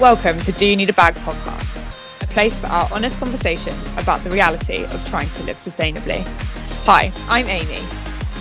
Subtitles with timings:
[0.00, 4.22] Welcome to Do You Need a Bag podcast, a place for our honest conversations about
[4.24, 6.22] the reality of trying to live sustainably.
[6.84, 7.78] Hi, I'm Amy.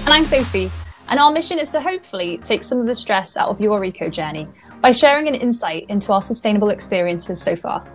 [0.03, 0.69] And I'm Sophie.
[1.07, 4.09] And our mission is to hopefully take some of the stress out of your eco
[4.09, 4.49] journey
[4.81, 7.89] by sharing an insight into our sustainable experiences so far.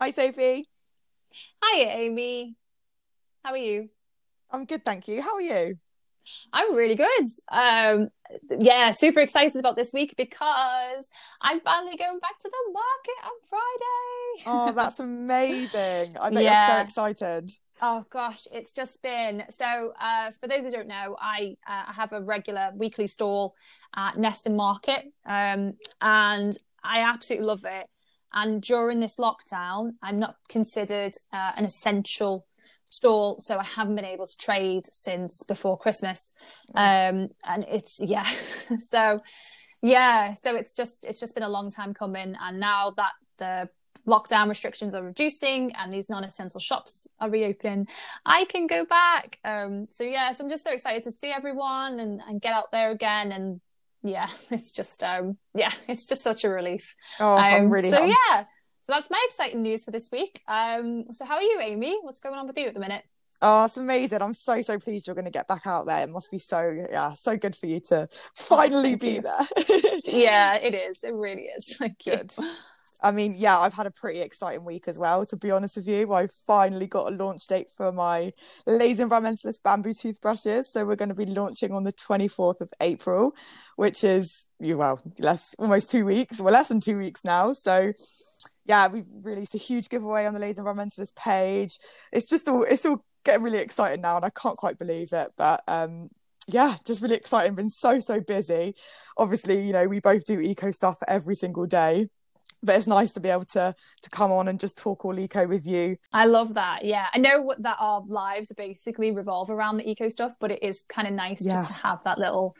[0.00, 0.66] Hi, Sophie.
[1.62, 2.56] Hi, Amy.
[3.44, 3.90] How are you?
[4.50, 5.22] I'm good, thank you.
[5.22, 5.78] How are you?
[6.52, 7.26] I'm really good.
[7.50, 8.08] Um,
[8.60, 11.10] yeah, super excited about this week because
[11.42, 14.44] I'm finally going back to the market on Friday.
[14.46, 16.16] Oh, that's amazing.
[16.18, 16.68] I bet yeah.
[16.68, 17.50] you're so excited.
[17.82, 19.92] Oh gosh, it's just been so.
[20.00, 23.54] Uh, for those who don't know, I uh, have a regular weekly stall
[23.94, 27.86] at Neston Market, um, and I absolutely love it.
[28.32, 32.46] And during this lockdown, I'm not considered uh, an essential
[32.84, 36.32] stall, so I haven't been able to trade since before Christmas.
[36.74, 38.26] Um, and it's yeah,
[38.78, 39.20] so
[39.82, 43.68] yeah, so it's just it's just been a long time coming, and now that the
[44.06, 47.88] lockdown restrictions are reducing and these non-essential shops are reopening
[48.24, 49.38] i can go back.
[49.44, 52.52] Um so yes yeah, so i'm just so excited to see everyone and, and get
[52.52, 53.32] out there again.
[53.32, 53.60] And
[54.02, 56.94] yeah it's just um yeah it's just such a relief.
[57.18, 58.44] Oh um, I'm really so yeah
[58.86, 60.42] so that's my exciting news for this week.
[60.46, 61.98] Um, so how are you, Amy?
[62.02, 63.02] What's going on with you at the minute?
[63.42, 64.22] Oh, it's amazing.
[64.22, 66.04] I'm so, so pleased you're going to get back out there.
[66.04, 69.22] It must be so, yeah, so good for you to finally oh, be you.
[69.22, 69.46] there.
[70.04, 71.02] yeah, it is.
[71.02, 71.76] It really is.
[71.78, 72.32] Thank good.
[72.38, 72.50] You.
[73.02, 75.88] I mean, yeah, I've had a pretty exciting week as well, to be honest with
[75.88, 76.12] you.
[76.12, 78.32] I finally got a launch date for my
[78.66, 80.72] Lazy Environmentalist bamboo toothbrushes.
[80.72, 83.34] So we're going to be launching on the 24th of April,
[83.76, 86.40] which is, well, less, almost two weeks.
[86.40, 87.52] We're less than two weeks now.
[87.52, 87.92] So
[88.66, 91.78] yeah, we've released a huge giveaway on the Lazy Environmentalist page.
[92.12, 95.32] It's just all it's all getting really exciting now, and I can't quite believe it.
[95.36, 96.08] But um,
[96.48, 97.54] yeah, just really exciting.
[97.54, 98.74] Been so so busy.
[99.16, 102.08] Obviously, you know, we both do eco stuff every single day.
[102.66, 105.46] But it's nice to be able to to come on and just talk all eco
[105.46, 105.96] with you.
[106.12, 106.84] I love that.
[106.84, 110.84] Yeah, I know that our lives basically revolve around the eco stuff, but it is
[110.88, 111.54] kind of nice yeah.
[111.54, 112.54] just to have that little,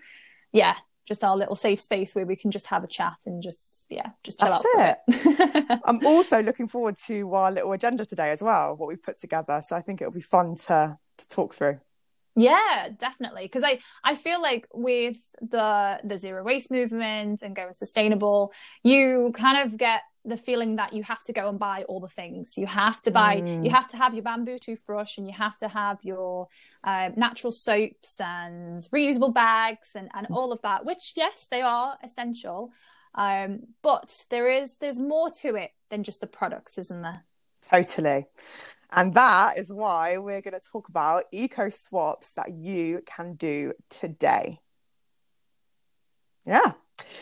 [0.52, 3.86] yeah, just our little safe space where we can just have a chat and just
[3.90, 5.80] yeah just chill That's out it.
[5.84, 9.62] i'm also looking forward to our little agenda today as well what we've put together
[9.64, 11.78] so i think it'll be fun to to talk through
[12.36, 17.74] yeah definitely because i i feel like with the the zero waste movement and going
[17.74, 18.52] sustainable
[18.84, 22.08] you kind of get the feeling that you have to go and buy all the
[22.08, 22.58] things.
[22.58, 23.64] You have to buy, mm.
[23.64, 26.48] you have to have your bamboo toothbrush and you have to have your
[26.82, 31.96] uh, natural soaps and reusable bags and, and all of that, which, yes, they are
[32.02, 32.72] essential.
[33.14, 37.24] Um, but there is, there's more to it than just the products, isn't there?
[37.62, 38.26] Totally.
[38.96, 43.74] And that is why we're going to talk about eco swaps that you can do
[43.90, 44.58] today.
[46.46, 46.72] Yeah.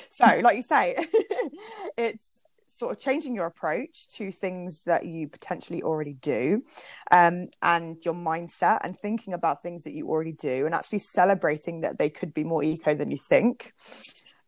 [0.08, 0.94] So, like you say,
[1.98, 6.62] it's sort of changing your approach to things that you potentially already do
[7.10, 11.80] um, and your mindset and thinking about things that you already do and actually celebrating
[11.80, 13.72] that they could be more eco than you think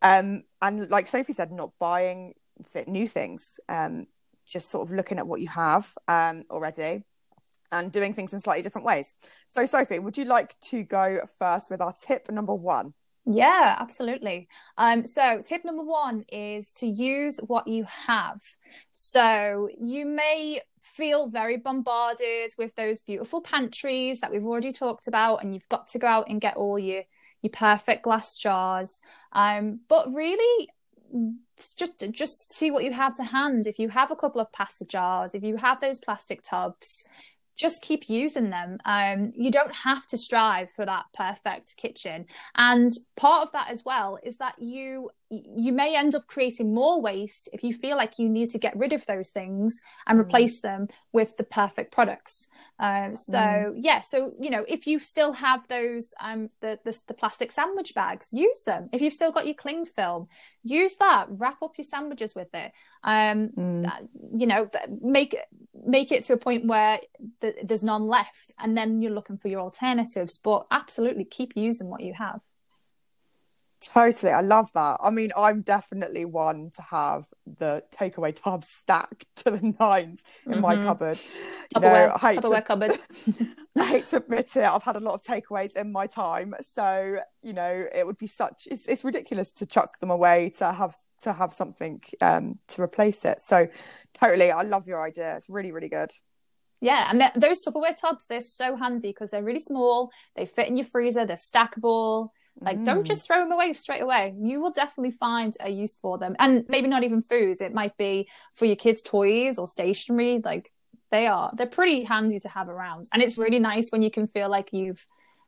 [0.03, 2.35] um, and like sophie said not buying
[2.73, 4.09] th- new things um,
[4.45, 7.05] just sort of looking at what you have um, already
[7.77, 9.15] and doing things in slightly different ways
[9.49, 12.93] so sophie would you like to go first with our tip number one
[13.29, 14.47] yeah, absolutely.
[14.79, 18.41] Um, so, tip number one is to use what you have.
[18.93, 25.43] So, you may feel very bombarded with those beautiful pantries that we've already talked about,
[25.43, 27.03] and you've got to go out and get all your
[27.43, 29.03] your perfect glass jars.
[29.33, 30.69] Um, but really,
[31.77, 33.67] just just see what you have to hand.
[33.67, 37.05] If you have a couple of pasta jars, if you have those plastic tubs,
[37.57, 38.79] just keep using them.
[38.85, 42.27] Um, you don't have to strive for that perfect kitchen.
[42.55, 47.01] And part of that as well is that you you may end up creating more
[47.01, 50.23] waste if you feel like you need to get rid of those things and mm.
[50.23, 52.49] replace them with the perfect products.
[52.79, 53.75] Um, so mm.
[53.77, 57.95] yeah, so you know if you still have those um, the, the, the plastic sandwich
[57.95, 58.89] bags, use them.
[58.93, 60.29] If you've still got your cling film,
[60.63, 61.27] use that.
[61.31, 62.73] Wrap up your sandwiches with it.
[63.03, 64.09] Um, mm.
[64.37, 64.69] you know,
[65.03, 65.37] make
[65.85, 67.01] make it to a point where
[67.41, 70.39] the, there's none left, and then you're looking for your alternatives.
[70.39, 72.41] But absolutely, keep using what you have.
[73.87, 74.99] Totally, I love that.
[75.01, 80.53] I mean, I'm definitely one to have the takeaway tubs stacked to the nines in
[80.53, 80.61] mm-hmm.
[80.61, 81.19] my cupboard.
[81.75, 82.99] Tupperware, Tupperware to, cupboard.
[83.79, 87.19] I hate to admit it, I've had a lot of takeaways in my time, so
[87.43, 90.97] you know, it would be such it's it's ridiculous to chuck them away to have
[91.23, 93.43] to have something um to replace it.
[93.43, 93.69] So,
[94.15, 95.37] totally, I love your idea.
[95.37, 96.11] It's really really good.
[96.81, 100.11] Yeah, and those Tupperware tubs, they're so handy because they're really small.
[100.35, 101.25] They fit in your freezer.
[101.25, 102.31] They're stackable
[102.61, 102.87] Like, mm.
[102.87, 104.35] don't just throw them away straight away.
[104.41, 106.35] You will definitely find a use for them.
[106.39, 107.61] And maybe not even foods.
[107.61, 110.41] It might be for your kids' toys or stationery.
[110.43, 110.73] Like,
[111.11, 113.07] they are, they're pretty handy to have around.
[113.13, 115.07] And it's really nice when you can feel like you've,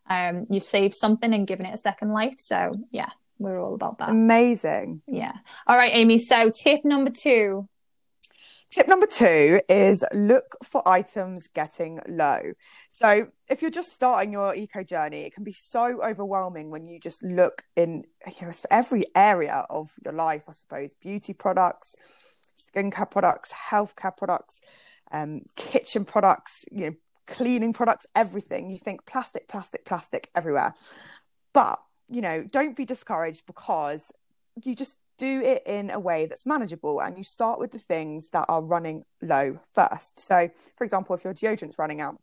[0.08, 2.34] um, you've saved something and given it a second life.
[2.38, 4.10] So, yeah, we're all about that.
[4.10, 5.02] Amazing.
[5.06, 5.32] Yeah.
[5.66, 6.18] All right, Amy.
[6.18, 7.68] So, tip number two
[8.70, 12.52] Tip number two is look for items getting low.
[12.90, 17.00] So, if you're just starting your eco journey, it can be so overwhelming when you
[17.00, 21.94] just look in you know, every area of your life, I suppose beauty products,
[22.58, 24.60] skincare products, healthcare products,
[25.12, 28.70] um, kitchen products, you know, cleaning products, everything.
[28.70, 30.74] You think plastic, plastic, plastic everywhere.
[31.54, 31.78] But,
[32.10, 34.12] you know, don't be discouraged because
[34.62, 38.28] you just do it in a way that's manageable and you start with the things
[38.30, 40.20] that are running low first.
[40.20, 42.20] So, for example, if your deodorant's running out,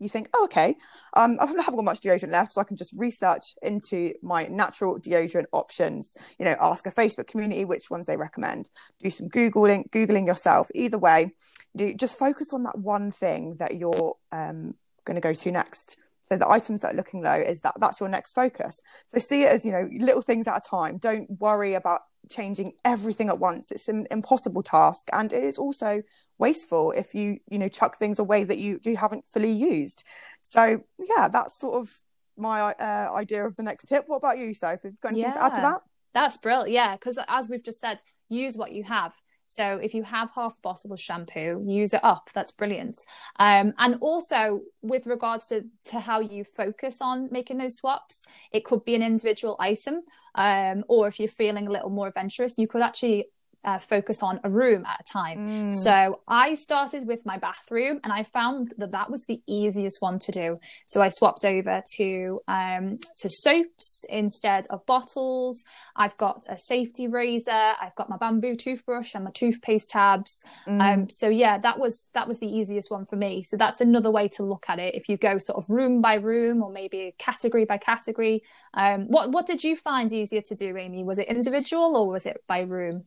[0.00, 0.76] you think, oh, okay,
[1.14, 4.98] um, I haven't got much deodorant left, so I can just research into my natural
[4.98, 6.16] deodorant options.
[6.38, 8.70] You know, ask a Facebook community which ones they recommend.
[8.98, 10.70] Do some googling, googling yourself.
[10.74, 11.34] Either way,
[11.76, 14.74] do just focus on that one thing that you're um,
[15.04, 15.98] going to go to next.
[16.24, 18.80] So the items that are looking low is that that's your next focus.
[19.08, 20.98] So see it as you know little things at a time.
[20.98, 23.70] Don't worry about changing everything at once.
[23.70, 26.02] It's an impossible task and it is also
[26.38, 30.04] wasteful if you you know chuck things away that you you haven't fully used.
[30.42, 31.90] So yeah that's sort of
[32.36, 34.04] my uh, idea of the next tip.
[34.06, 34.82] What about you Soph?
[34.82, 35.80] have you got anything yeah, to add to that?
[36.12, 36.70] That's brilliant.
[36.70, 39.14] Yeah because as we've just said use what you have
[39.50, 42.30] so if you have half a bottle of shampoo, use it up.
[42.32, 43.04] That's brilliant.
[43.40, 48.64] Um, and also with regards to, to how you focus on making those swaps, it
[48.64, 50.02] could be an individual item.
[50.36, 53.26] Um, or if you're feeling a little more adventurous, you could actually
[53.64, 55.46] uh, focus on a room at a time.
[55.46, 55.72] Mm.
[55.72, 60.18] So I started with my bathroom and I found that that was the easiest one
[60.20, 60.56] to do.
[60.86, 65.64] So I swapped over to um, to soaps instead of bottles.
[65.96, 67.74] I've got a safety razor.
[67.80, 70.44] I've got my bamboo toothbrush and my toothpaste tabs.
[70.66, 70.80] Mm.
[70.80, 73.42] Um, so yeah, that was that was the easiest one for me.
[73.42, 74.94] So that's another way to look at it.
[74.94, 78.42] If you go sort of room by room or maybe category by category.
[78.74, 81.04] Um, what what did you find easier to do, Amy?
[81.04, 83.04] Was it individual or was it by room?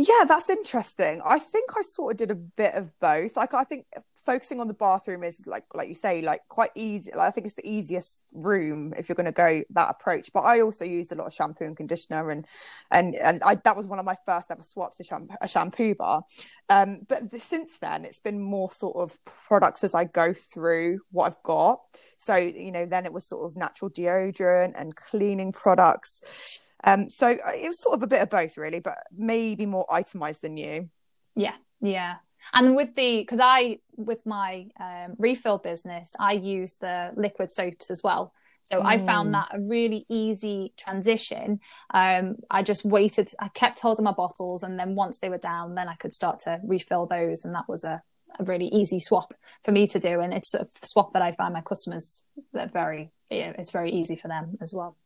[0.00, 1.20] Yeah, that's interesting.
[1.24, 3.36] I think I sort of did a bit of both.
[3.36, 3.84] Like I think
[4.24, 7.10] focusing on the bathroom is like like you say, like quite easy.
[7.12, 10.30] Like I think it's the easiest room if you're going to go that approach.
[10.32, 12.46] But I also used a lot of shampoo and conditioner, and
[12.92, 15.96] and and I, that was one of my first ever swaps a shampoo, a shampoo
[15.96, 16.22] bar.
[16.68, 21.00] Um, but the, since then, it's been more sort of products as I go through
[21.10, 21.80] what I've got.
[22.18, 27.26] So you know, then it was sort of natural deodorant and cleaning products um, so
[27.28, 30.56] uh, it was sort of a bit of both, really, but maybe more itemized than
[30.56, 30.90] you.
[31.34, 32.16] Yeah, yeah.
[32.54, 37.90] And with the, because I, with my um, refill business, I use the liquid soaps
[37.90, 38.32] as well.
[38.62, 38.86] So mm.
[38.86, 39.32] I found mm.
[39.32, 41.60] that a really easy transition.
[41.92, 45.74] Um, I just waited, I kept holding my bottles, and then once they were down,
[45.74, 47.44] then I could start to refill those.
[47.44, 48.02] And that was a,
[48.38, 49.34] a really easy swap
[49.64, 50.20] for me to do.
[50.20, 52.22] And it's a swap that I find my customers
[52.52, 54.96] that very, it's very easy for them as well.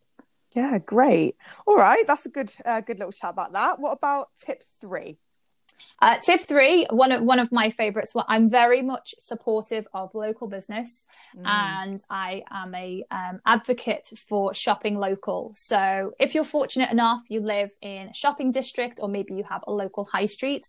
[0.55, 1.37] Yeah, great.
[1.67, 3.79] All right, that's a good, uh, good little chat about that.
[3.81, 5.19] What about tip three?
[6.01, 8.15] Uh, tip three, one of one of my favorites.
[8.15, 11.07] Well, I'm very much supportive of local business,
[11.37, 11.43] mm.
[11.45, 15.53] and I am a um, advocate for shopping local.
[15.55, 19.63] So, if you're fortunate enough, you live in a shopping district, or maybe you have
[19.67, 20.65] a local high street,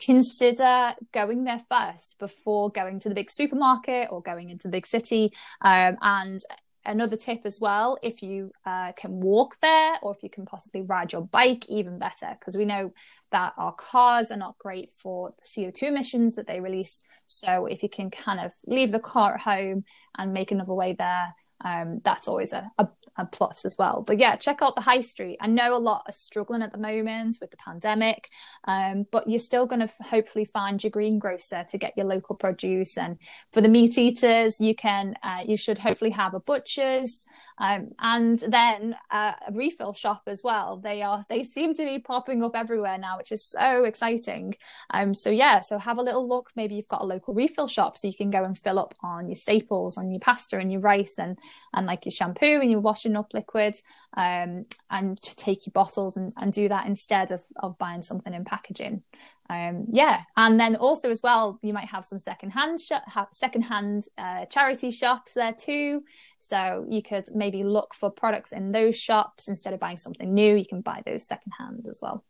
[0.00, 4.86] consider going there first before going to the big supermarket or going into the big
[4.86, 5.32] city.
[5.60, 6.40] Um, and
[6.88, 10.82] another tip as well if you uh, can walk there or if you can possibly
[10.82, 12.92] ride your bike even better because we know
[13.30, 17.02] that our cars are not great for the co2 emissions that they release.
[17.26, 19.84] So if you can kind of leave the car at home
[20.16, 24.02] and make another way there um, that's always a, a, a plus as well.
[24.06, 25.38] But yeah, check out the high street.
[25.40, 28.30] I know a lot are struggling at the moment with the pandemic,
[28.64, 32.36] um, but you're still going to f- hopefully find your greengrocer to get your local
[32.36, 32.96] produce.
[32.96, 33.18] And
[33.52, 37.24] for the meat eaters, you can uh, you should hopefully have a butcher's
[37.58, 40.76] um, and then uh, a refill shop as well.
[40.76, 44.54] They are they seem to be popping up everywhere now, which is so exciting.
[44.90, 46.50] Um, so yeah, so have a little look.
[46.54, 49.26] Maybe you've got a local refill shop, so you can go and fill up on
[49.26, 51.36] your staples, on your pasta and your rice, and
[51.74, 53.74] and like your shampoo and your washing up liquid
[54.16, 58.34] um, and to take your bottles and, and do that instead of, of buying something
[58.34, 59.02] in packaging.
[59.50, 62.92] Um, yeah and then also as well you might have some secondhand sh-
[63.32, 66.02] secondhand uh, charity shops there too.
[66.38, 70.54] So you could maybe look for products in those shops instead of buying something new.
[70.54, 72.24] You can buy those secondhand as well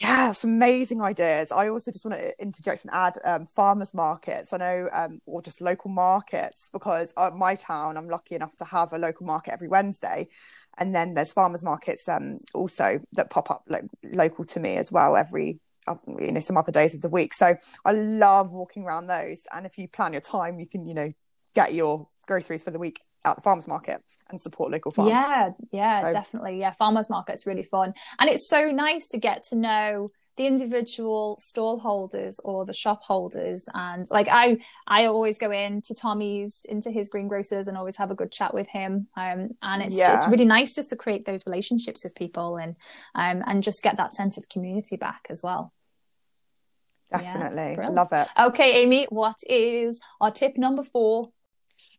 [0.00, 1.50] Yeah, some amazing ideas.
[1.50, 4.52] I also just want to interject and add um, farmers markets.
[4.52, 8.64] I know, um, or just local markets, because at my town, I'm lucky enough to
[8.64, 10.28] have a local market every Wednesday,
[10.76, 13.64] and then there's farmers markets um, also that pop up
[14.04, 15.60] local to me as well every
[16.18, 17.32] you know some other days of the week.
[17.32, 19.42] So I love walking around those.
[19.54, 21.10] And if you plan your time, you can you know
[21.54, 25.10] get your groceries for the week at the farmers market and support local farms.
[25.10, 26.12] Yeah, yeah, so.
[26.12, 26.60] definitely.
[26.60, 27.94] Yeah, farmers market's really fun.
[28.18, 33.02] And it's so nice to get to know the individual stall holders or the shop
[33.02, 38.10] holders and like i i always go into tommy's into his greengrocers and always have
[38.10, 40.16] a good chat with him um, and it's yeah.
[40.16, 42.76] it's really nice just to create those relationships with people and
[43.14, 45.72] um, and just get that sense of community back as well
[47.10, 51.30] definitely yeah, love it okay amy what is our tip number four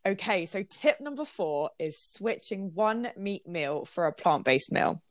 [0.07, 5.01] Okay, so tip number four is switching one meat meal for a plant based meal.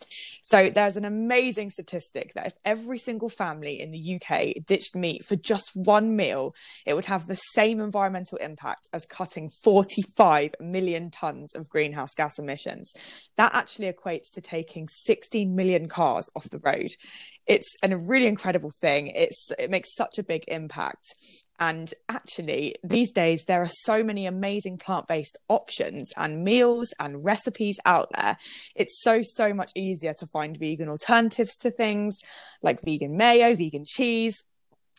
[0.43, 5.23] So there's an amazing statistic that if every single family in the UK ditched meat
[5.23, 6.55] for just one meal,
[6.87, 12.39] it would have the same environmental impact as cutting 45 million tons of greenhouse gas
[12.39, 12.95] emissions.
[13.37, 16.93] That actually equates to taking 16 million cars off the road.
[17.47, 19.09] It's a really incredible thing.
[19.09, 21.15] It's it makes such a big impact.
[21.59, 27.25] And actually, these days, there are so many amazing plant based options and meals and
[27.25, 28.39] recipes out there.
[28.75, 32.21] It's so, so much easier to find vegan alternatives to things
[32.63, 34.45] like vegan mayo, vegan cheese,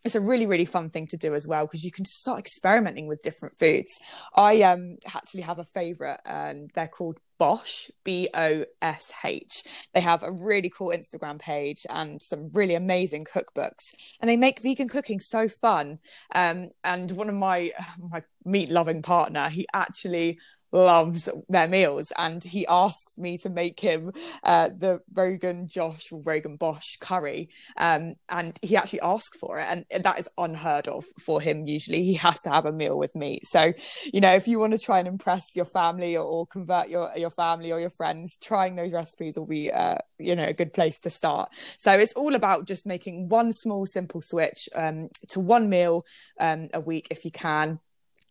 [0.05, 3.07] it's a really really fun thing to do as well because you can start experimenting
[3.07, 3.91] with different foods.
[4.35, 9.63] I um actually have a favorite and they're called bosh b-o-s-h
[9.93, 14.59] they have a really cool instagram page and some really amazing cookbooks and they make
[14.61, 15.99] vegan cooking so fun.
[16.33, 20.39] Um and one of my my meat loving partner he actually
[20.71, 24.11] loves their meals and he asks me to make him
[24.43, 29.67] uh, the Rogan Josh or Rogan Bosh curry um, and he actually asks for it
[29.69, 32.03] and that is unheard of for him usually.
[32.03, 33.73] He has to have a meal with me so
[34.13, 37.11] you know if you want to try and impress your family or, or convert your
[37.15, 40.73] your family or your friends trying those recipes will be uh, you know a good
[40.73, 41.49] place to start.
[41.77, 46.05] So it's all about just making one small simple switch um, to one meal
[46.39, 47.79] um, a week if you can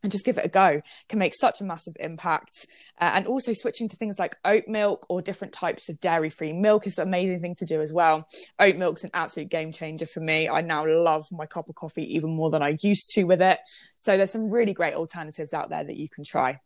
[0.07, 2.67] and just give it a go can make such a massive impact.
[3.01, 6.53] Uh, and also switching to things like oat milk or different types of dairy free
[6.53, 8.25] milk is an amazing thing to do as well.
[8.61, 10.49] Oat milk's an absolute game changer for me.
[10.49, 13.59] I now love my cup of coffee even more than I used to with it.
[13.97, 16.61] So there's some really great alternatives out there that you can try.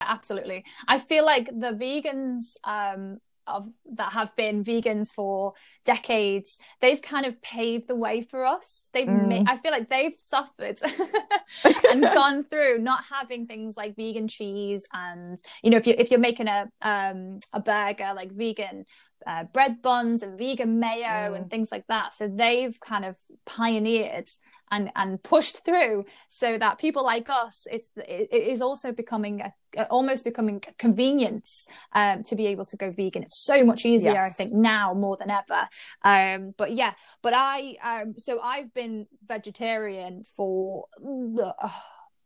[0.00, 0.64] Absolutely.
[0.86, 5.52] I feel like the vegans um, of that have been vegans for
[5.84, 9.26] decades they've kind of paved the way for us they've mm.
[9.26, 10.78] made, i feel like they've suffered
[11.90, 16.10] and gone through not having things like vegan cheese and you know if you if
[16.10, 18.84] you're making a um a burger like vegan
[19.26, 21.36] uh, bread buns and vegan mayo mm.
[21.36, 22.14] and things like that.
[22.14, 24.28] So they've kind of pioneered
[24.72, 29.84] and and pushed through so that people like us, it's it, is also becoming a,
[29.84, 33.22] almost becoming convenience um, to be able to go vegan.
[33.22, 34.24] It's so much easier, yes.
[34.24, 35.68] I think, now more than ever.
[36.02, 40.86] Um, but yeah, but I um, so I've been vegetarian for.
[41.04, 41.68] Uh,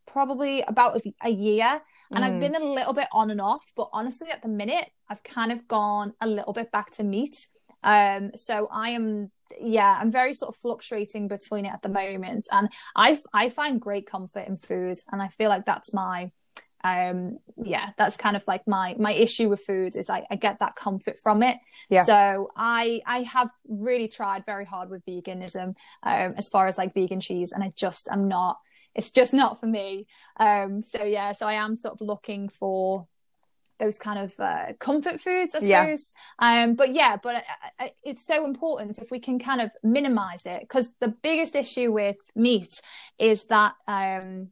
[0.09, 2.27] probably about a year and mm.
[2.27, 5.51] I've been a little bit on and off but honestly at the minute I've kind
[5.51, 7.49] of gone a little bit back to meat
[7.83, 12.47] um so I am yeah I'm very sort of fluctuating between it at the moment
[12.51, 16.31] and I I find great comfort in food and I feel like that's my
[16.85, 20.59] um yeah that's kind of like my my issue with food is I, I get
[20.59, 21.57] that comfort from it
[21.89, 22.03] yeah.
[22.03, 26.93] so i i have really tried very hard with veganism um as far as like
[26.93, 28.59] vegan cheese and i just i'm not
[28.97, 30.07] it's just not for me.
[30.41, 33.07] Um, so yeah, so I am sort of looking for
[33.79, 36.15] those kind of uh, comfort foods, I suppose.
[36.41, 36.65] Yeah.
[36.65, 37.45] Um, but yeah, but
[38.03, 42.19] it's so important if we can kind of minimize it because the biggest issue with
[42.35, 42.81] meat
[43.19, 44.49] is that um,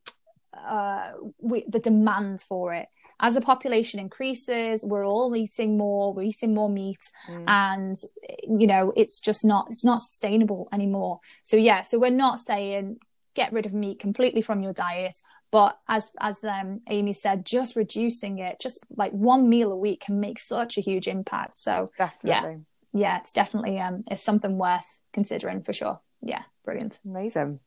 [0.57, 2.89] uh, we, the demand for it.
[3.21, 6.13] As the population increases, we're all eating more.
[6.13, 7.45] We're eating more meat, mm.
[7.47, 7.97] and
[8.43, 11.21] you know it's just not it's not sustainable anymore.
[11.45, 12.99] So yeah, so we're not saying
[13.35, 15.15] get rid of meat completely from your diet.
[15.55, 20.01] But as as um, Amy said, just reducing it, just like one meal a week,
[20.01, 21.59] can make such a huge impact.
[21.59, 26.01] So definitely, yeah, yeah, it's definitely um, it's something worth considering for sure.
[26.21, 27.61] Yeah, brilliant, amazing.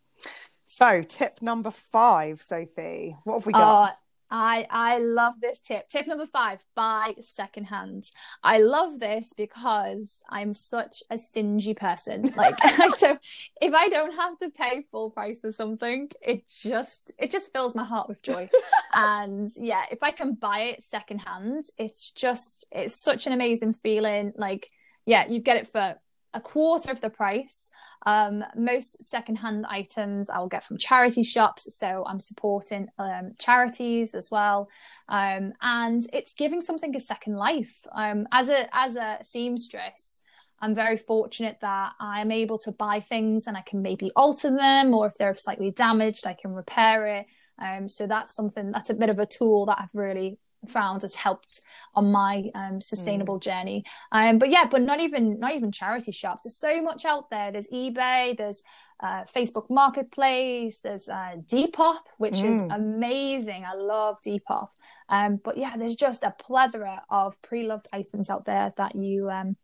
[0.67, 3.15] So, tip number five, Sophie.
[3.24, 3.84] What have we got?
[3.84, 3.91] Uh,
[4.29, 5.88] I I love this tip.
[5.89, 8.12] Tip number five: buy secondhand.
[8.43, 12.25] I love this because I'm such a stingy person.
[12.38, 13.19] Like I don't,
[13.62, 17.74] if I don't have to pay full price for something, it just it just fills
[17.74, 18.50] my heart with joy.
[18.93, 24.34] and yeah, if I can buy it secondhand, it's just it's such an amazing feeling.
[24.36, 24.69] Like
[25.05, 25.96] yeah, you get it for
[26.38, 27.72] a quarter of the price.
[28.06, 34.13] Um, most secondhand items I will get from charity shops, so I'm supporting um, charities
[34.13, 34.70] as well,
[35.10, 37.75] um, and it's giving something a second life.
[37.91, 40.22] Um, as a as a seamstress,
[40.62, 44.94] I'm very fortunate that I'm able to buy things and I can maybe alter them,
[44.94, 47.25] or if they're slightly damaged, I can repair it.
[47.60, 50.38] Um, so that's something that's a bit of a tool that I've really
[50.68, 51.62] found has helped
[51.94, 53.44] on my um, sustainable mm.
[53.44, 53.84] journey.
[54.12, 56.44] Um, but yeah, but not even not even charity shops.
[56.44, 57.52] There's so much out there.
[57.52, 58.38] There's eBay.
[58.38, 58.64] There's
[59.02, 60.80] uh, Facebook Marketplace.
[60.80, 62.52] There's uh, Depop, which mm.
[62.52, 63.66] is amazing.
[63.66, 64.70] I love Depop.
[65.10, 69.56] Um, but yeah, there's just a plethora of pre-loved items out there that you um,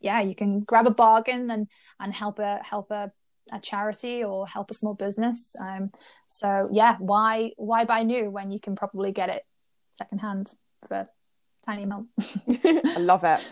[0.00, 3.10] yeah, you can grab a bargain and and help a help a,
[3.52, 5.56] a charity or help a small business.
[5.58, 5.90] Um,
[6.28, 9.42] so yeah, why why buy new when you can probably get it
[9.96, 10.52] secondhand
[10.88, 11.08] for
[11.64, 12.08] tiny amount?
[12.64, 13.48] I love it.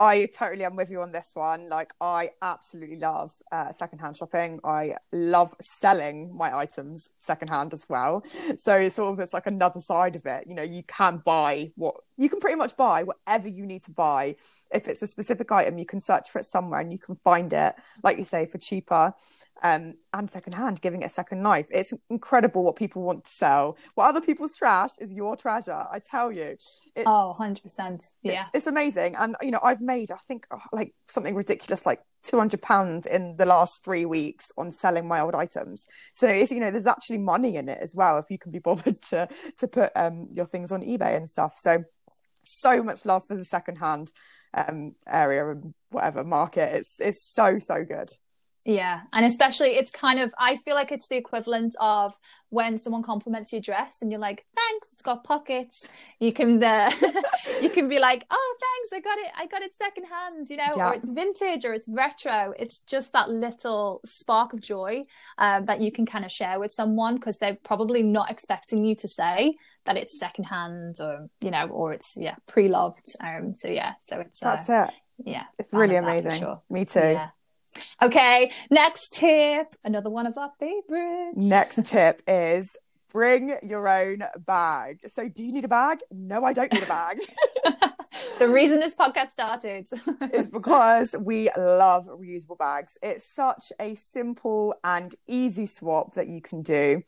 [0.00, 1.68] I totally am with you on this one.
[1.68, 4.60] Like, I absolutely love uh, secondhand shopping.
[4.62, 8.24] I love selling my items secondhand as well.
[8.58, 10.44] So it's sort of it's like another side of it.
[10.46, 13.92] You know, you can buy what you can pretty much buy whatever you need to
[13.92, 14.34] buy.
[14.74, 17.52] If it's a specific item, you can search for it somewhere and you can find
[17.52, 19.14] it, like you say, for cheaper
[19.62, 21.66] um, and secondhand, giving it a second life.
[21.70, 23.78] It's incredible what people want to sell.
[23.94, 25.72] What other people's trash is your treasure.
[25.90, 26.56] I tell you.
[26.96, 28.12] It's, oh, 100%.
[28.22, 28.32] Yeah.
[28.32, 29.14] It's, it's, amazing.
[29.16, 33.36] And, you know, I've made, I think, oh, like something ridiculous, like 200 pounds in
[33.36, 35.86] the last three weeks on selling my old items.
[36.14, 38.58] So it's, you know, there's actually money in it as well if you can be
[38.58, 41.56] bothered to, to put um, your things on eBay and stuff.
[41.56, 41.84] So,
[42.48, 44.12] so much love for the secondhand
[44.54, 46.74] um, area and whatever market.
[46.74, 48.10] It's, it's so, so good.
[48.68, 49.00] Yeah.
[49.14, 52.14] And especially it's kind of I feel like it's the equivalent of
[52.50, 55.88] when someone compliments your dress and you're like, thanks, it's got pockets.
[56.20, 56.90] You can uh,
[57.62, 60.68] you can be like, oh thanks, I got it, I got it secondhand, you know,
[60.76, 60.90] yeah.
[60.90, 62.52] or it's vintage or it's retro.
[62.58, 65.04] It's just that little spark of joy
[65.38, 68.94] um, that you can kind of share with someone because they're probably not expecting you
[68.96, 69.54] to say
[69.88, 73.06] that it's secondhand or you know, or it's yeah, pre-loved.
[73.24, 74.94] Um so yeah, so it's That's uh, it.
[75.30, 75.44] Yeah.
[75.58, 76.38] It's really amazing.
[76.40, 76.62] Sure.
[76.70, 77.00] Me too.
[77.00, 77.30] Yeah.
[78.02, 81.36] Okay, next tip, another one of our favorites.
[81.36, 82.76] Next tip is
[83.10, 85.00] bring your own bag.
[85.08, 86.00] So, do you need a bag?
[86.10, 87.20] No, I don't need a bag.
[88.38, 89.86] the reason this podcast started
[90.32, 92.98] is because we love reusable bags.
[93.02, 97.02] It's such a simple and easy swap that you can do.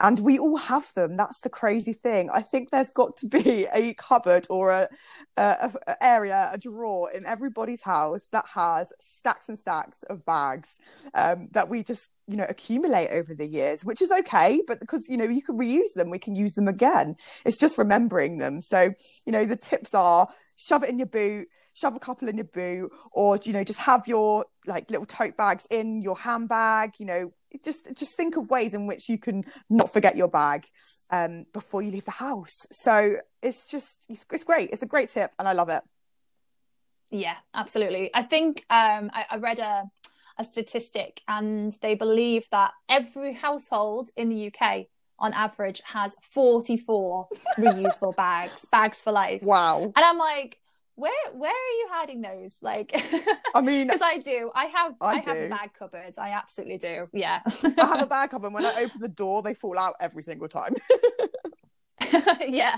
[0.00, 1.16] And we all have them.
[1.16, 2.30] That's the crazy thing.
[2.30, 4.88] I think there's got to be a cupboard or a,
[5.36, 10.78] a, a area, a drawer in everybody's house that has stacks and stacks of bags
[11.14, 15.08] um, that we just you know accumulate over the years which is okay but because
[15.08, 17.16] you know you can reuse them we can use them again.
[17.44, 18.60] It's just remembering them.
[18.60, 18.92] So
[19.26, 22.44] you know the tips are shove it in your boot shove a couple in your
[22.44, 27.06] boot or you know just have your like little tote bags in your handbag you
[27.06, 27.32] know
[27.64, 30.66] just just think of ways in which you can not forget your bag
[31.10, 32.66] um, before you leave the house.
[32.70, 34.70] So it's just it's, it's great.
[34.70, 35.82] It's a great tip and i love it.
[37.10, 38.10] Yeah absolutely.
[38.14, 39.84] I think um, I, I read a
[40.40, 44.86] a statistic, and they believe that every household in the UK,
[45.18, 49.42] on average, has 44 reusable bags, bags for life.
[49.42, 49.92] Wow.
[49.94, 50.56] And I'm like,
[50.94, 52.58] where where are you hiding those?
[52.62, 52.92] Like,
[53.54, 54.50] I mean, because I do.
[54.54, 56.14] I have I, I have a bag cupboard.
[56.18, 57.08] I absolutely do.
[57.12, 57.40] Yeah.
[57.46, 58.46] I have a bag cupboard.
[58.46, 60.74] And when I open the door, they fall out every single time.
[62.48, 62.76] yeah,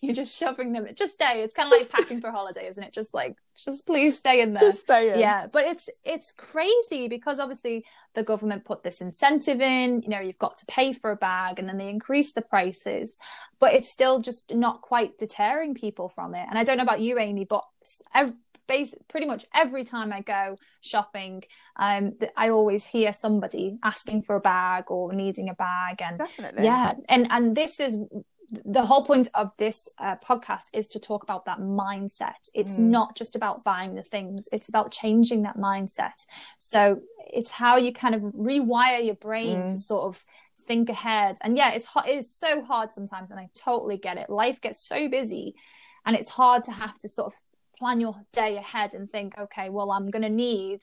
[0.00, 0.86] you're just shoving them.
[0.94, 1.42] Just stay.
[1.42, 2.92] It's kind of like packing for holiday, isn't it?
[2.92, 4.62] Just like, just please stay in there.
[4.62, 5.18] Just stay in.
[5.18, 10.02] Yeah, but it's it's crazy because obviously the government put this incentive in.
[10.02, 13.18] You know, you've got to pay for a bag, and then they increase the prices,
[13.58, 16.46] but it's still just not quite deterring people from it.
[16.48, 17.64] And I don't know about you, Amy, but
[18.14, 21.44] every, pretty much every time I go shopping,
[21.76, 26.64] um, I always hear somebody asking for a bag or needing a bag, and Definitely.
[26.64, 27.98] yeah, and and this is
[28.64, 32.48] the whole point of this uh, podcast is to talk about that mindset.
[32.54, 32.84] It's mm.
[32.84, 36.26] not just about buying the things, it's about changing that mindset.
[36.58, 39.70] So it's how you kind of rewire your brain mm.
[39.70, 40.22] to sort of
[40.66, 41.36] think ahead.
[41.42, 44.30] And yeah, it's hard, it's so hard sometimes, and I totally get it.
[44.30, 45.54] Life gets so busy,
[46.04, 47.40] and it's hard to have to sort of
[47.84, 50.80] plan your day ahead and think, okay, well, I'm going to need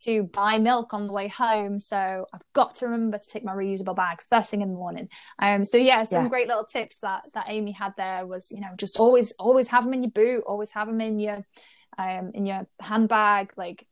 [0.00, 1.78] to buy milk on the way home.
[1.78, 5.08] So I've got to remember to take my reusable bag first thing in the morning.
[5.38, 6.28] Um, so yeah, some yeah.
[6.28, 9.84] great little tips that, that Amy had there was, you know, just always, always have
[9.84, 11.46] them in your boot, always have them in your,
[11.98, 13.86] um, in your handbag, like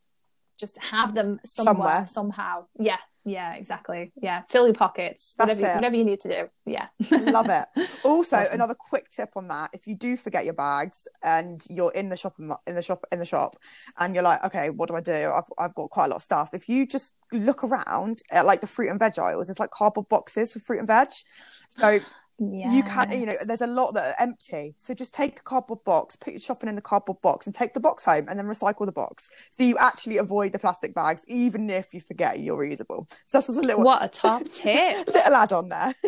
[0.59, 2.07] just have them somewhere, somewhere.
[2.09, 2.67] somehow.
[2.77, 2.99] Yeah.
[3.29, 4.13] Yeah, exactly.
[4.21, 5.35] Yeah, fill your pockets.
[5.39, 5.75] That's whatever, it.
[5.77, 6.49] whatever you need to do.
[6.65, 6.89] Yeah.
[7.11, 7.67] Love it.
[8.05, 8.55] Also, Awesome.
[8.55, 12.17] another quick tip on that: if you do forget your bags and you're in the
[12.17, 12.35] shop
[12.67, 13.57] in the shop in the shop,
[13.99, 15.31] and you're like, okay, what do I do?
[15.35, 16.55] I've I've got quite a lot of stuff.
[16.55, 20.09] If you just look around at like the fruit and veg aisles, there's like cardboard
[20.09, 21.09] boxes for fruit and veg.
[21.69, 21.99] So
[22.39, 25.83] you can't, you know there's a lot that are empty so just take a cardboard
[25.85, 28.47] box put your shopping in the cardboard box and take the box home and then
[28.47, 32.57] recycle the box so you actually avoid the plastic bags even if you forget you're
[32.57, 35.07] reusable so that's just a little What a top tip.
[35.09, 35.95] little add on there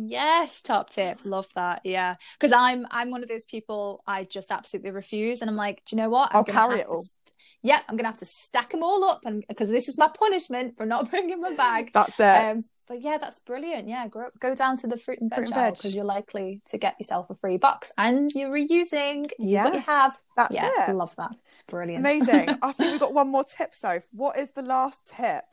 [0.00, 1.18] Yes, top tip.
[1.24, 1.80] Love that.
[1.82, 2.14] Yeah.
[2.38, 5.40] Because I'm I'm one of those people I just absolutely refuse.
[5.40, 6.30] And I'm like, do you know what?
[6.30, 7.02] I'm I'll carry it all.
[7.02, 7.32] st-
[7.64, 10.76] yeah, I'm gonna have to stack them all up and because this is my punishment
[10.76, 11.90] for not bringing my bag.
[11.92, 13.88] that's it Um, but yeah, that's brilliant.
[13.88, 17.30] Yeah, go, go down to the fruit and veg because you're likely to get yourself
[17.30, 19.28] a free box and you're reusing.
[19.38, 20.18] Use what you have.
[20.36, 21.34] that's yeah, it love that.
[21.68, 22.00] Brilliant.
[22.00, 25.44] amazing i think we've got one more tip so what is the last tip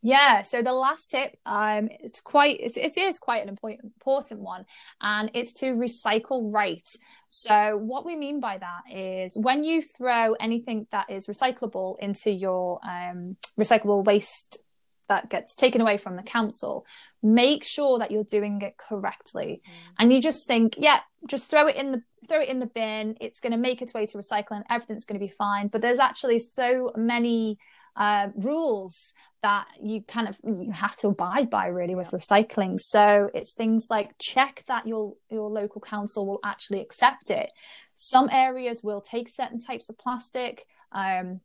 [0.00, 4.40] Yeah, so the last tip, um, it's quite it's, it is quite an important important
[4.40, 4.64] one,
[5.00, 6.88] and it's to recycle right.
[7.30, 12.30] So what we mean by that is when you throw anything that is recyclable into
[12.30, 14.62] your um, recyclable waste
[15.08, 16.86] that gets taken away from the council,
[17.22, 19.62] make sure that you're doing it correctly.
[19.98, 23.16] And you just think, yeah, just throw it in the throw it in the bin.
[23.20, 24.62] It's going to make its way to recycling.
[24.70, 25.68] Everything's going to be fine.
[25.68, 27.58] But there's actually so many
[27.96, 32.80] uh, rules that you kind of you have to abide by really with recycling.
[32.80, 37.50] So it's things like check that your your local council will actually accept it.
[37.96, 40.66] Some areas will take certain types of plastic.
[40.92, 41.40] Um,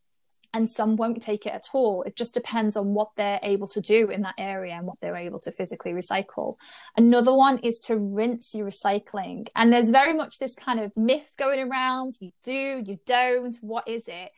[0.53, 2.03] and some won't take it at all.
[2.03, 5.17] It just depends on what they're able to do in that area and what they're
[5.17, 6.55] able to physically recycle.
[6.95, 9.47] Another one is to rinse your recycling.
[9.55, 13.87] And there's very much this kind of myth going around you do, you don't, what
[13.87, 14.31] is it?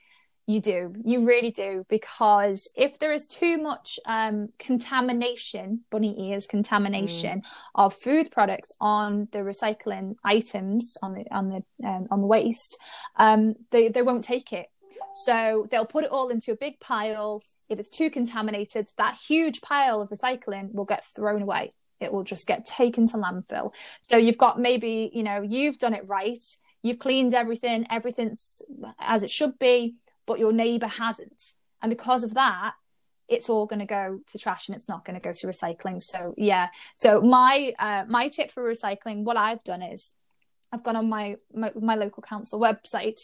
[0.48, 6.46] You do, you really do, because if there is too much um, contamination, bunny ears
[6.46, 7.42] contamination
[7.74, 12.78] of food products on the recycling items on the on the um, on the waste,
[13.16, 14.68] um, they they won't take it.
[15.16, 17.44] So they'll put it all into a big pile.
[17.70, 21.74] If it's too contaminated, that huge pile of recycling will get thrown away.
[22.00, 23.74] It will just get taken to landfill.
[24.02, 26.44] So you've got maybe, you know, you've done it right.
[26.84, 28.62] You've cleaned everything, everything's
[29.00, 31.54] as it should be, but your neighbor hasn't.
[31.82, 32.74] And because of that,
[33.28, 36.02] it's all going to go to trash and it's not going to go to recycling.
[36.04, 36.68] So yeah.
[36.96, 40.14] So my uh, my tip for recycling, what I've done is
[40.72, 43.22] I've gone on my my, my local council website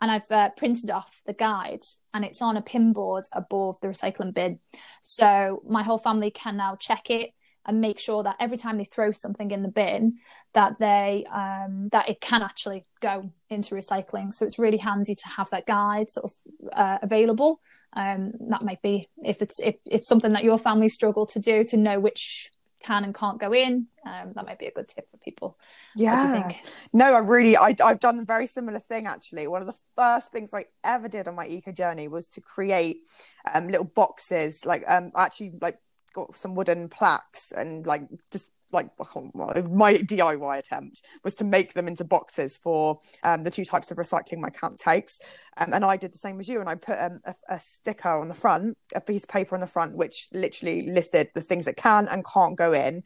[0.00, 1.82] and I've uh, printed off the guide
[2.14, 4.58] and it's on a pin board above the recycling bin.
[5.02, 7.30] So my whole family can now check it
[7.66, 10.14] and make sure that every time they throw something in the bin
[10.54, 14.32] that they um, that it can actually go into recycling.
[14.32, 17.60] So it's really handy to have that guide sort of uh, available.
[17.92, 21.64] Um, that might be if it's if it's something that your family struggle to do
[21.64, 23.86] to know which can and can't go in.
[24.06, 25.58] Um, that might be a good tip for people.
[26.06, 26.64] What do you yeah think?
[26.92, 29.46] No, I really, I, I've done a very similar thing actually.
[29.46, 33.08] One of the first things I ever did on my eco journey was to create
[33.52, 34.64] um, little boxes.
[34.64, 35.78] Like, um, actually like
[36.12, 41.88] got some wooden plaques and like just like my DIY attempt was to make them
[41.88, 45.20] into boxes for um, the two types of recycling my camp takes.
[45.56, 46.60] Um, and I did the same as you.
[46.60, 49.60] And I put um, a, a sticker on the front, a piece of paper on
[49.60, 53.02] the front, which literally listed the things that can and can't go in.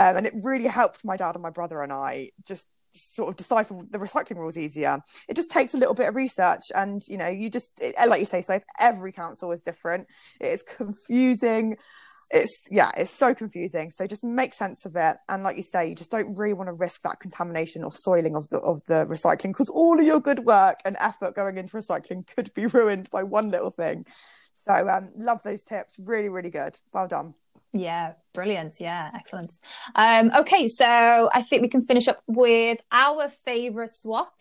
[0.00, 3.36] Um, and it really helped my dad and my brother and I just sort of
[3.36, 5.00] decipher the recycling rules easier.
[5.28, 8.20] It just takes a little bit of research, and you know, you just it, like
[8.20, 10.06] you say, so every council is different.
[10.40, 11.76] It is confusing.
[12.30, 13.90] It's yeah, it's so confusing.
[13.90, 16.68] So just make sense of it, and like you say, you just don't really want
[16.68, 20.20] to risk that contamination or soiling of the of the recycling because all of your
[20.20, 24.06] good work and effort going into recycling could be ruined by one little thing.
[24.66, 25.98] So um, love those tips.
[25.98, 26.78] Really, really good.
[26.92, 27.34] Well done.
[27.74, 28.74] Yeah, brilliant.
[28.80, 29.52] Yeah, excellent.
[29.96, 34.32] Um, okay, so I think we can finish up with our favorite swap.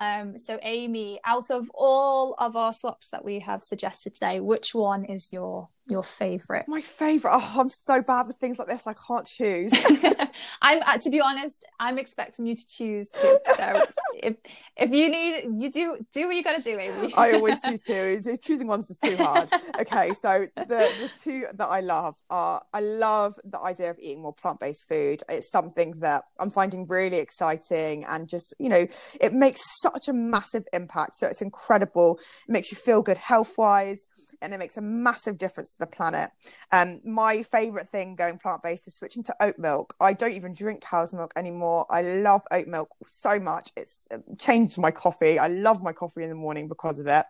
[0.00, 4.74] Um, so, Amy, out of all of our swaps that we have suggested today, which
[4.74, 6.64] one is your your favorite?
[6.66, 7.32] My favorite.
[7.34, 8.86] Oh, I'm so bad with things like this.
[8.86, 9.72] I can't choose.
[10.62, 13.38] I'm uh, to be honest, I'm expecting you to choose two.
[13.56, 13.82] So
[14.14, 14.36] if
[14.76, 17.12] if you need, you do do what you got to do, Amy.
[17.16, 18.20] I always choose two.
[18.42, 19.50] Choosing one's just too hard.
[19.80, 24.22] Okay, so the the two that I love are I love the idea of eating
[24.22, 25.22] more plant based food.
[25.28, 28.86] It's something that I'm finding really exciting and just you know
[29.20, 31.16] it makes such a massive impact.
[31.16, 32.18] So it's incredible.
[32.48, 34.06] It makes you feel good health wise,
[34.40, 36.30] and it makes a massive difference the planet.
[36.72, 39.94] Um, my favorite thing going plant based is switching to oat milk.
[40.00, 41.86] I don't even drink cow's milk anymore.
[41.90, 43.70] I love oat milk so much.
[43.76, 44.08] It's
[44.38, 45.38] changed my coffee.
[45.38, 47.26] I love my coffee in the morning because of it.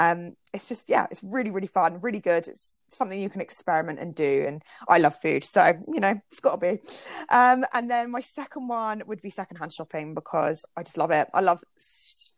[0.00, 2.48] Um, it's just yeah, it's really really fun, really good.
[2.48, 6.40] It's something you can experiment and do, and I love food, so you know it's
[6.40, 6.80] got to be.
[7.28, 11.28] Um, and then my second one would be secondhand shopping because I just love it.
[11.34, 11.62] I love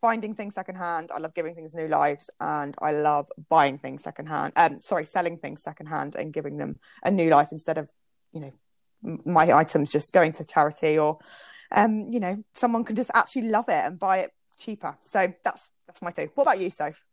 [0.01, 1.09] finding things secondhand.
[1.15, 4.51] I love giving things new lives, and I love buying things secondhand.
[4.57, 7.89] Um, sorry, selling things secondhand and giving them a new life instead of
[8.33, 8.51] you know
[9.25, 11.17] my items just going to charity or
[11.71, 15.71] um you know someone can just actually love it and buy it cheaper so that's
[15.87, 17.03] that's my two what about you soph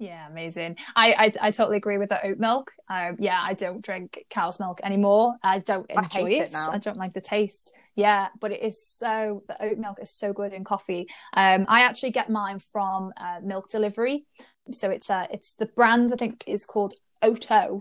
[0.00, 0.76] yeah, amazing.
[0.96, 2.72] I, I, I totally agree with the oat milk.
[2.88, 5.34] Um, yeah, I don't drink cow's milk anymore.
[5.42, 6.50] I don't enjoy I it.
[6.50, 7.74] it I don't like the taste.
[7.94, 11.06] Yeah, but it is so the oat milk is so good in coffee.
[11.34, 14.24] Um, I actually get mine from uh, Milk Delivery,
[14.72, 17.80] so it's uh, it's the brand I think is called Oato,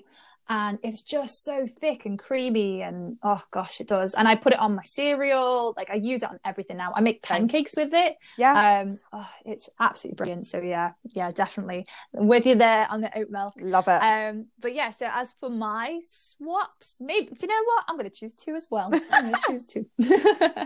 [0.49, 4.15] and it's just so thick and creamy and oh gosh it does.
[4.15, 6.91] And i put it on my cereal like i use it on everything now.
[6.95, 8.17] I make pancakes with it.
[8.37, 8.81] Yeah.
[8.81, 10.47] Um oh, it's absolutely brilliant.
[10.47, 11.85] So yeah yeah definitely.
[12.13, 13.53] With you there on the oat milk.
[13.59, 14.01] Love it.
[14.01, 17.85] Um but yeah so as for my swaps maybe do you know what?
[17.87, 18.91] I'm going to choose two as well.
[19.11, 19.85] I'm to choose two.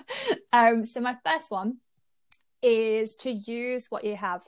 [0.53, 1.77] Um so my first one
[2.61, 4.43] is to use what you have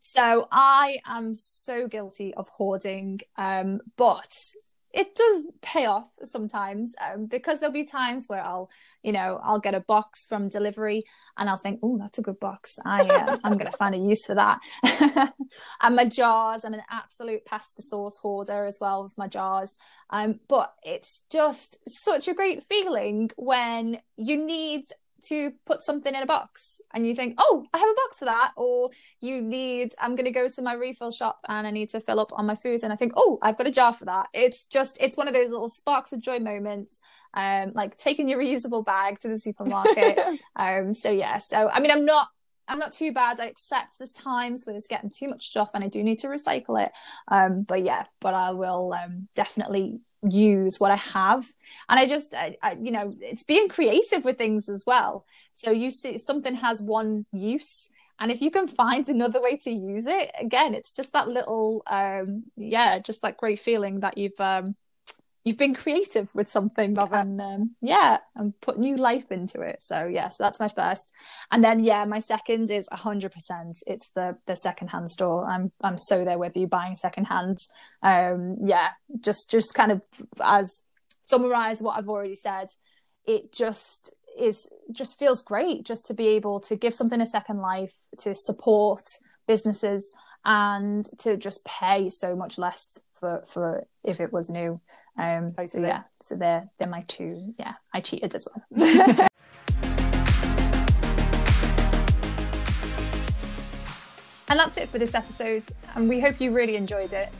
[0.00, 4.32] so I am so guilty of hoarding, um, but
[4.94, 8.70] it does pay off sometimes um, because there'll be times where I'll,
[9.02, 11.02] you know, I'll get a box from delivery
[11.36, 12.78] and I'll think, oh, that's a good box.
[12.84, 14.60] I, uh, I'm going to find a use for that.
[15.82, 19.78] and my jars, I'm an absolute pasta sauce hoarder as well with my jars.
[20.10, 24.84] Um, but it's just such a great feeling when you need
[25.28, 28.24] to put something in a box and you think, oh, I have a box for
[28.26, 28.52] that.
[28.56, 32.00] Or you need, I'm going to go to my refill shop and I need to
[32.00, 32.82] fill up on my food.
[32.82, 34.28] And I think, oh, I've got a jar for that.
[34.32, 37.00] It's just, it's one of those little sparks of joy moments,
[37.34, 40.18] um, like taking your reusable bag to the supermarket.
[40.56, 41.38] um, so, yeah.
[41.38, 42.28] So, I mean, I'm not,
[42.66, 43.40] I'm not too bad.
[43.40, 46.28] I accept there's times where it's getting too much stuff and I do need to
[46.28, 46.92] recycle it.
[47.28, 51.46] Um, but yeah, but I will um, definitely use what I have.
[51.88, 55.26] And I just, I, I, you know, it's being creative with things as well.
[55.54, 57.90] So you see something has one use.
[58.18, 61.82] And if you can find another way to use it, again, it's just that little,
[61.86, 64.76] um, yeah, just that great feeling that you've, um,
[65.44, 69.80] you've been creative with something Love and um, yeah and put new life into it.
[69.82, 71.12] So yeah so that's my first.
[71.50, 73.30] And then yeah my second is 100%
[73.86, 75.48] it's the the secondhand store.
[75.48, 77.58] I'm i'm so there with you buying secondhand.
[78.02, 80.02] Um yeah just just kind of
[80.42, 80.82] as
[81.26, 82.66] summarize what i've already said
[83.26, 87.60] it just is just feels great just to be able to give something a second
[87.60, 89.02] life to support
[89.46, 90.12] businesses
[90.44, 94.80] and to just pay so much less for for if it was new.
[95.16, 95.66] Um, totally.
[95.66, 97.54] So yeah, so they're they're my two.
[97.58, 98.64] Yeah, I cheated as well.
[104.48, 107.30] and that's it for this episode, and we hope you really enjoyed it.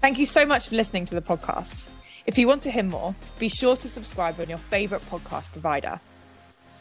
[0.00, 1.88] Thank you so much for listening to the podcast.
[2.26, 6.00] If you want to hear more, be sure to subscribe on your favourite podcast provider.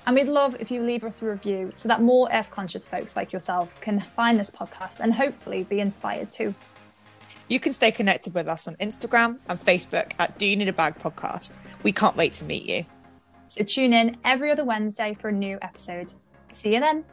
[0.05, 3.15] And we'd love if you leave us a review so that more earth conscious folks
[3.15, 6.53] like yourself can find this podcast and hopefully be inspired too.
[7.47, 10.73] You can stay connected with us on Instagram and Facebook at Do You Need a
[10.73, 11.57] Bag Podcast.
[11.83, 12.85] We can't wait to meet you.
[13.47, 16.13] So tune in every other Wednesday for a new episode.
[16.51, 17.05] See you then.